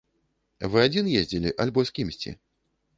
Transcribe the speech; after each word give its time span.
Вы 0.71 0.79
адзін 0.87 1.13
ездзілі 1.21 1.55
альбо 1.67 1.79
з 1.91 1.99
кімсьці? 2.01 2.39